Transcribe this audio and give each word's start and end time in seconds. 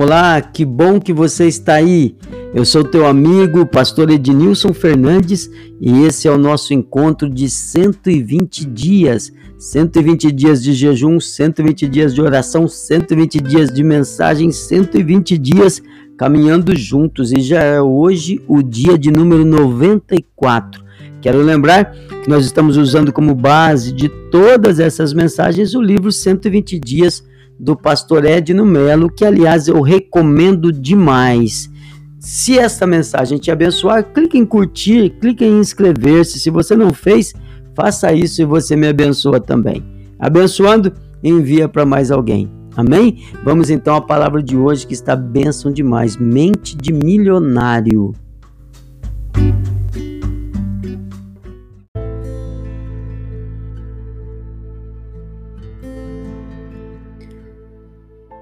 Olá, 0.00 0.40
que 0.40 0.64
bom 0.64 1.00
que 1.00 1.12
você 1.12 1.48
está 1.48 1.74
aí. 1.74 2.14
Eu 2.54 2.64
sou 2.64 2.84
teu 2.84 3.04
amigo, 3.04 3.66
pastor 3.66 4.08
Ednilson 4.08 4.72
Fernandes, 4.72 5.50
e 5.80 6.04
esse 6.04 6.28
é 6.28 6.30
o 6.30 6.38
nosso 6.38 6.72
encontro 6.72 7.28
de 7.28 7.50
120 7.50 8.64
dias. 8.64 9.32
120 9.58 10.30
dias 10.30 10.62
de 10.62 10.72
jejum, 10.72 11.18
120 11.18 11.88
dias 11.88 12.14
de 12.14 12.22
oração, 12.22 12.68
120 12.68 13.40
dias 13.40 13.70
de 13.70 13.82
mensagem, 13.82 14.52
120 14.52 15.36
dias 15.36 15.82
caminhando 16.16 16.76
juntos. 16.76 17.32
E 17.32 17.40
já 17.40 17.60
é 17.64 17.82
hoje 17.82 18.40
o 18.46 18.62
dia 18.62 18.96
de 18.96 19.10
número 19.10 19.44
94. 19.44 20.80
Quero 21.20 21.42
lembrar 21.42 21.90
que 22.22 22.30
nós 22.30 22.44
estamos 22.44 22.76
usando 22.76 23.12
como 23.12 23.34
base 23.34 23.90
de 23.90 24.08
todas 24.30 24.78
essas 24.78 25.12
mensagens 25.12 25.74
o 25.74 25.82
livro 25.82 26.12
120 26.12 26.78
dias 26.78 27.26
do 27.58 27.76
pastor 27.76 28.24
Edno 28.24 28.64
Melo, 28.64 29.10
que 29.10 29.24
aliás 29.24 29.68
eu 29.68 29.80
recomendo 29.80 30.72
demais. 30.72 31.70
Se 32.18 32.58
esta 32.58 32.86
mensagem 32.86 33.38
te 33.38 33.50
abençoar, 33.50 34.04
clique 34.12 34.36
em 34.36 34.44
curtir, 34.44 35.10
clique 35.20 35.44
em 35.44 35.60
inscrever-se. 35.60 36.38
Se 36.38 36.50
você 36.50 36.76
não 36.76 36.92
fez, 36.92 37.32
faça 37.74 38.12
isso 38.12 38.42
e 38.42 38.44
você 38.44 38.76
me 38.76 38.88
abençoa 38.88 39.40
também. 39.40 39.84
Abençoando, 40.18 40.92
envia 41.22 41.68
para 41.68 41.86
mais 41.86 42.10
alguém. 42.10 42.50
Amém? 42.76 43.24
Vamos 43.44 43.70
então 43.70 43.96
à 43.96 44.00
palavra 44.00 44.42
de 44.42 44.56
hoje 44.56 44.86
que 44.86 44.94
está 44.94 45.16
bênção 45.16 45.72
demais. 45.72 46.16
Mente 46.16 46.76
de 46.76 46.92
milionário. 46.92 48.12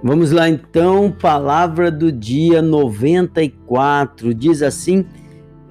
Vamos 0.07 0.31
lá 0.31 0.49
então, 0.49 1.11
palavra 1.11 1.91
do 1.91 2.13
dia 2.13 2.63
94. 2.63 4.33
Diz 4.33 4.63
assim, 4.63 5.05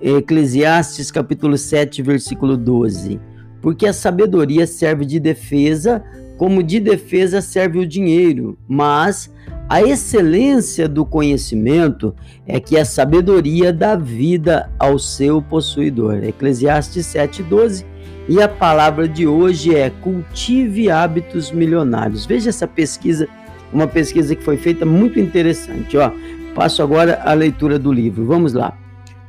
Eclesiastes 0.01 1.09
capítulo 1.09 1.57
7, 1.57 2.01
versículo 2.01 2.57
12: 2.57 3.17
Porque 3.61 3.87
a 3.87 3.93
sabedoria 3.93 4.67
serve 4.67 5.05
de 5.05 5.21
defesa, 5.21 6.03
como 6.37 6.61
de 6.61 6.81
defesa 6.81 7.39
serve 7.39 7.79
o 7.79 7.87
dinheiro, 7.87 8.57
mas 8.67 9.33
a 9.69 9.81
excelência 9.81 10.89
do 10.89 11.05
conhecimento 11.05 12.13
é 12.45 12.59
que 12.59 12.77
a 12.77 12.83
sabedoria 12.83 13.71
dá 13.71 13.95
vida 13.95 14.69
ao 14.77 14.99
seu 14.99 15.41
possuidor. 15.41 16.25
Eclesiastes 16.25 17.05
7:12. 17.05 17.85
E 18.27 18.41
a 18.41 18.49
palavra 18.49 19.07
de 19.07 19.25
hoje 19.25 19.73
é 19.73 19.89
cultive 19.89 20.91
hábitos 20.91 21.53
milionários. 21.53 22.25
Veja 22.25 22.49
essa 22.49 22.67
pesquisa 22.67 23.29
uma 23.75 23.87
pesquisa 23.87 24.33
que 24.33 24.43
foi 24.43 24.55
feita 24.55 24.85
muito 24.85 25.19
interessante. 25.19 25.97
Ó, 25.97 26.09
passo 26.55 26.81
agora 26.81 27.21
a 27.25 27.33
leitura 27.33 27.77
do 27.77 27.91
livro. 27.91 28.25
Vamos 28.25 28.53
lá. 28.53 28.77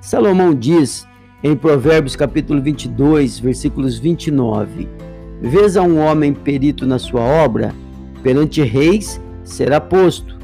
Salomão 0.01 0.55
diz 0.55 1.05
em 1.43 1.57
Provérbios 1.57 2.15
capítulo 2.15 2.63
22, 2.63 3.41
versículos 3.41 3.99
29: 3.99 4.89
Vês 5.43 5.77
a 5.77 5.83
um 5.83 5.99
homem 5.99 6.33
perito 6.33 6.87
na 6.87 6.97
sua 6.97 7.23
obra, 7.23 7.75
perante 8.23 8.63
reis 8.63 9.21
será 9.43 9.81
posto. 9.81 10.37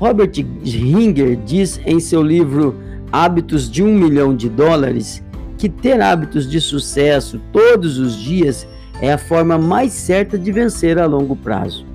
Robert 0.00 0.32
Ringer 0.64 1.36
diz 1.44 1.78
em 1.84 2.00
seu 2.00 2.22
livro 2.22 2.74
Hábitos 3.12 3.70
de 3.70 3.82
um 3.82 3.94
Milhão 3.94 4.34
de 4.34 4.48
Dólares 4.48 5.22
que 5.58 5.68
ter 5.68 6.00
hábitos 6.00 6.50
de 6.50 6.60
sucesso 6.60 7.40
todos 7.52 7.98
os 7.98 8.16
dias 8.16 8.66
é 9.00 9.12
a 9.12 9.18
forma 9.18 9.58
mais 9.58 9.92
certa 9.92 10.38
de 10.38 10.50
vencer 10.50 10.98
a 10.98 11.06
longo 11.06 11.36
prazo. 11.36 11.91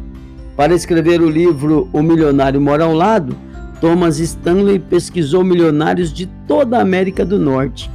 Para 0.58 0.74
escrever 0.74 1.22
o 1.22 1.30
livro 1.30 1.88
O 1.94 2.02
Milionário 2.02 2.60
Mora 2.60 2.84
ao 2.84 2.92
Lado, 2.92 3.38
Thomas 3.80 4.18
Stanley 4.18 4.80
pesquisou 4.80 5.44
milionários 5.44 6.12
de 6.12 6.26
toda 6.48 6.80
a 6.80 6.82
América 6.82 7.24
do 7.24 7.38
Norte. 7.38 7.92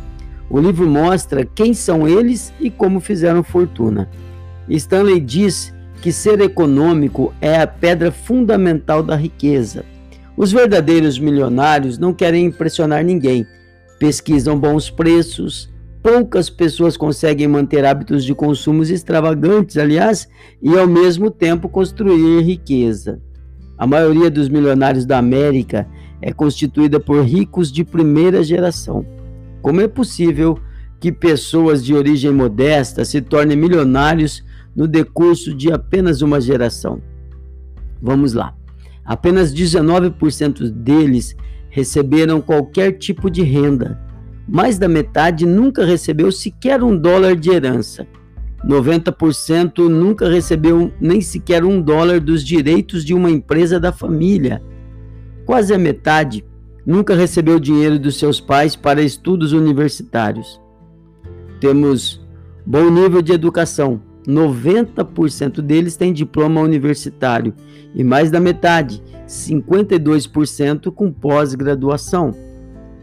O 0.48 0.60
livro 0.60 0.88
mostra 0.88 1.44
quem 1.44 1.74
são 1.74 2.06
eles 2.06 2.54
e 2.60 2.70
como 2.70 3.00
fizeram 3.00 3.42
fortuna. 3.42 4.08
Stanley 4.68 5.18
diz 5.18 5.74
que 6.00 6.12
ser 6.12 6.40
econômico 6.40 7.34
é 7.40 7.60
a 7.60 7.66
pedra 7.66 8.12
fundamental 8.12 9.02
da 9.02 9.16
riqueza. 9.16 9.84
Os 10.36 10.52
verdadeiros 10.52 11.18
milionários 11.18 11.98
não 11.98 12.14
querem 12.14 12.46
impressionar 12.46 13.02
ninguém, 13.02 13.44
pesquisam 13.98 14.56
bons 14.56 14.88
preços, 14.88 15.68
poucas 16.02 16.50
pessoas 16.50 16.96
conseguem 16.96 17.46
manter 17.46 17.84
hábitos 17.84 18.24
de 18.24 18.34
consumos 18.34 18.90
extravagantes, 18.90 19.76
aliás, 19.76 20.28
e 20.60 20.76
ao 20.76 20.86
mesmo 20.86 21.30
tempo 21.30 21.68
construir 21.68 22.42
riqueza. 22.42 23.20
A 23.78 23.86
maioria 23.86 24.30
dos 24.30 24.48
milionários 24.48 25.06
da 25.06 25.18
América 25.18 25.86
é 26.20 26.32
constituída 26.32 26.98
por 26.98 27.24
ricos 27.24 27.70
de 27.70 27.84
primeira 27.84 28.42
geração. 28.42 29.06
Como 29.60 29.80
é 29.80 29.86
possível 29.86 30.58
que 30.98 31.12
pessoas 31.12 31.84
de 31.84 31.94
origem 31.94 32.32
modesta 32.32 33.04
se 33.04 33.20
tornem 33.20 33.56
milionários 33.56 34.44
no 34.74 34.88
decurso 34.88 35.54
de 35.54 35.72
apenas 35.72 36.20
uma 36.20 36.40
geração? 36.40 37.00
Vamos 38.00 38.32
lá. 38.32 38.54
Apenas 39.04 39.54
19% 39.54 40.68
deles 40.68 41.36
receberam 41.70 42.40
qualquer 42.40 42.92
tipo 42.92 43.30
de 43.30 43.42
renda 43.42 44.11
mais 44.52 44.76
da 44.76 44.86
metade 44.86 45.46
nunca 45.46 45.82
recebeu 45.82 46.30
sequer 46.30 46.82
um 46.82 46.94
dólar 46.94 47.34
de 47.34 47.48
herança. 47.48 48.06
90% 48.62 49.88
nunca 49.88 50.28
recebeu 50.28 50.92
nem 51.00 51.22
sequer 51.22 51.64
um 51.64 51.80
dólar 51.80 52.20
dos 52.20 52.44
direitos 52.44 53.02
de 53.02 53.14
uma 53.14 53.30
empresa 53.30 53.80
da 53.80 53.90
família. 53.90 54.62
Quase 55.46 55.72
a 55.72 55.78
metade 55.78 56.44
nunca 56.84 57.14
recebeu 57.14 57.58
dinheiro 57.58 57.98
dos 57.98 58.18
seus 58.18 58.42
pais 58.42 58.76
para 58.76 59.00
estudos 59.00 59.52
universitários. 59.54 60.60
Temos 61.58 62.22
bom 62.66 62.90
nível 62.90 63.22
de 63.22 63.32
educação. 63.32 64.02
90% 64.28 65.62
deles 65.62 65.96
têm 65.96 66.12
diploma 66.12 66.60
universitário 66.60 67.54
e 67.94 68.04
mais 68.04 68.30
da 68.30 68.38
metade, 68.38 69.02
52%, 69.26 70.92
com 70.92 71.10
pós-graduação. 71.10 72.51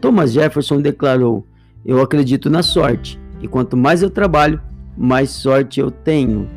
Thomas 0.00 0.32
Jefferson 0.32 0.80
declarou: 0.80 1.46
Eu 1.84 2.00
acredito 2.00 2.48
na 2.48 2.62
sorte, 2.62 3.20
e 3.40 3.48
quanto 3.48 3.76
mais 3.76 4.02
eu 4.02 4.10
trabalho, 4.10 4.60
mais 4.96 5.30
sorte 5.30 5.80
eu 5.80 5.90
tenho. 5.90 6.48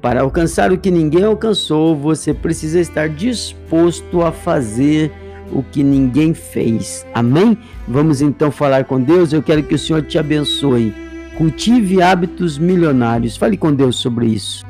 Para 0.00 0.20
alcançar 0.20 0.70
o 0.70 0.78
que 0.78 0.90
ninguém 0.90 1.24
alcançou, 1.24 1.96
você 1.96 2.32
precisa 2.32 2.78
estar 2.78 3.08
disposto 3.08 4.22
a 4.22 4.30
fazer 4.30 5.10
o 5.52 5.62
que 5.62 5.82
ninguém 5.82 6.34
fez. 6.34 7.06
Amém? 7.14 7.58
Vamos 7.88 8.20
então 8.20 8.50
falar 8.50 8.84
com 8.84 9.00
Deus. 9.00 9.32
Eu 9.32 9.42
quero 9.42 9.62
que 9.62 9.74
o 9.74 9.78
Senhor 9.78 10.02
te 10.02 10.18
abençoe. 10.18 10.94
Cultive 11.36 12.00
hábitos 12.00 12.58
milionários. 12.58 13.36
Fale 13.36 13.56
com 13.56 13.74
Deus 13.74 13.96
sobre 13.96 14.26
isso. 14.26 14.64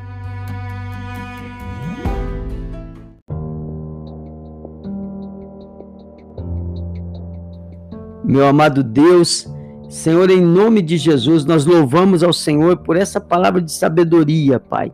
Meu 8.26 8.44
amado 8.44 8.82
Deus, 8.82 9.48
Senhor, 9.88 10.28
em 10.31 10.41
nome 10.41 10.82
de 10.82 10.97
Jesus, 10.97 11.44
nós 11.44 11.64
louvamos 11.64 12.25
ao 12.25 12.32
Senhor 12.32 12.78
por 12.78 12.97
essa 12.97 13.20
palavra 13.20 13.62
de 13.62 13.70
sabedoria, 13.70 14.59
Pai. 14.59 14.92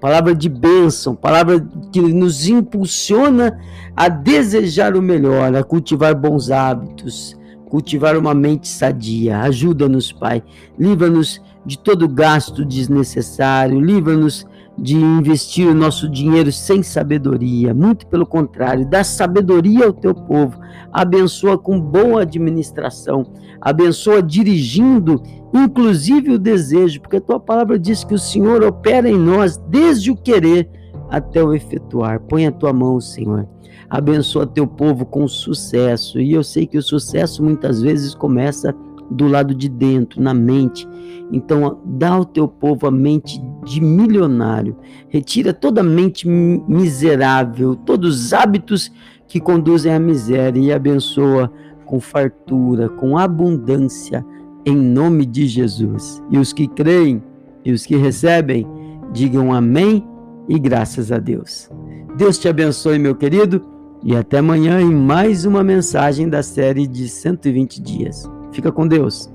Palavra 0.00 0.34
de 0.34 0.48
bênção, 0.48 1.14
palavra 1.14 1.64
que 1.92 2.00
nos 2.00 2.48
impulsiona 2.48 3.56
a 3.94 4.08
desejar 4.08 4.96
o 4.96 5.00
melhor, 5.00 5.54
a 5.54 5.62
cultivar 5.62 6.12
bons 6.12 6.50
hábitos, 6.50 7.38
cultivar 7.66 8.16
uma 8.16 8.34
mente 8.34 8.66
sadia. 8.66 9.38
Ajuda-nos, 9.42 10.10
Pai. 10.10 10.42
Livra-nos 10.76 11.40
de 11.64 11.78
todo 11.78 12.08
gasto 12.08 12.64
desnecessário, 12.64 13.80
livra-nos 13.80 14.44
de 14.82 14.96
investir 14.96 15.68
o 15.68 15.74
nosso 15.74 16.08
dinheiro 16.08 16.50
sem 16.50 16.82
sabedoria. 16.82 17.72
Muito 17.72 18.04
pelo 18.08 18.26
contrário, 18.26 18.84
dá 18.84 19.04
sabedoria 19.04 19.86
ao 19.86 19.92
teu 19.92 20.12
povo. 20.12 20.58
Abençoa 20.92 21.56
com 21.56 21.80
boa 21.80 22.22
administração. 22.22 23.24
Abençoa 23.60 24.20
dirigindo, 24.20 25.22
inclusive 25.54 26.32
o 26.32 26.38
desejo, 26.38 27.00
porque 27.00 27.18
a 27.18 27.20
tua 27.20 27.38
palavra 27.38 27.78
diz 27.78 28.02
que 28.02 28.12
o 28.12 28.18
Senhor 28.18 28.64
opera 28.64 29.08
em 29.08 29.16
nós 29.16 29.56
desde 29.68 30.10
o 30.10 30.16
querer 30.16 30.68
até 31.08 31.40
o 31.44 31.54
efetuar. 31.54 32.18
Põe 32.18 32.48
a 32.48 32.52
tua 32.52 32.72
mão, 32.72 33.00
Senhor. 33.00 33.46
Abençoa 33.88 34.48
teu 34.48 34.66
povo 34.66 35.06
com 35.06 35.28
sucesso. 35.28 36.20
E 36.20 36.32
eu 36.32 36.42
sei 36.42 36.66
que 36.66 36.76
o 36.76 36.82
sucesso 36.82 37.40
muitas 37.44 37.80
vezes 37.80 38.16
começa 38.16 38.74
do 39.08 39.28
lado 39.28 39.54
de 39.54 39.68
dentro, 39.68 40.20
na 40.20 40.34
mente. 40.34 40.88
Então, 41.30 41.80
dá 41.84 42.10
ao 42.10 42.24
teu 42.24 42.48
povo 42.48 42.86
a 42.86 42.90
mente 42.90 43.40
de 43.64 43.80
milionário. 43.80 44.76
Retira 45.08 45.52
toda 45.52 45.82
mente 45.82 46.28
miserável, 46.28 47.76
todos 47.76 48.26
os 48.26 48.32
hábitos 48.32 48.92
que 49.26 49.40
conduzem 49.40 49.92
à 49.92 49.98
miséria 49.98 50.60
e 50.60 50.72
abençoa 50.72 51.52
com 51.84 52.00
fartura, 52.00 52.88
com 52.88 53.16
abundância, 53.16 54.24
em 54.64 54.76
nome 54.76 55.26
de 55.26 55.46
Jesus. 55.46 56.22
E 56.30 56.38
os 56.38 56.52
que 56.52 56.66
creem 56.66 57.22
e 57.64 57.72
os 57.72 57.86
que 57.86 57.96
recebem, 57.96 58.66
digam 59.12 59.52
amém 59.52 60.04
e 60.48 60.58
graças 60.58 61.12
a 61.12 61.18
Deus. 61.18 61.70
Deus 62.16 62.38
te 62.38 62.48
abençoe, 62.48 62.98
meu 62.98 63.14
querido. 63.14 63.64
E 64.04 64.16
até 64.16 64.38
amanhã 64.38 64.80
em 64.80 64.92
mais 64.92 65.44
uma 65.44 65.62
mensagem 65.62 66.28
da 66.28 66.42
série 66.42 66.88
de 66.88 67.08
120 67.08 67.80
dias. 67.80 68.28
Fica 68.50 68.72
com 68.72 68.86
Deus. 68.86 69.31